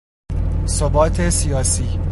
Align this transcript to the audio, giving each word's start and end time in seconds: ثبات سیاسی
ثبات 0.67 1.29
سیاسی 1.29 1.99